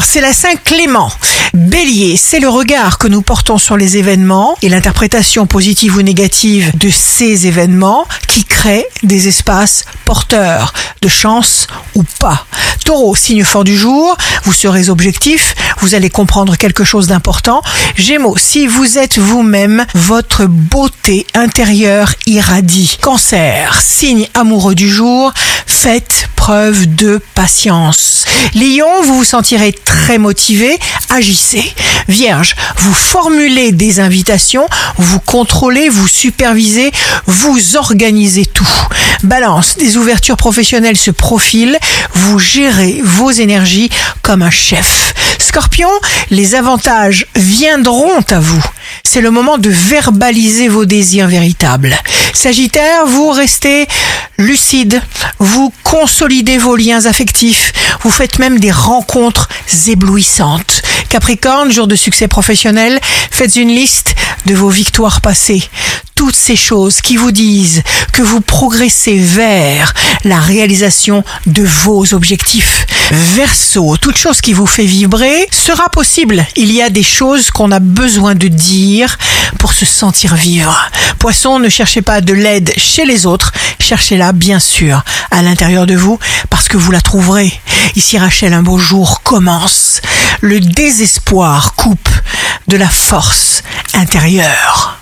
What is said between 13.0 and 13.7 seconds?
signe fort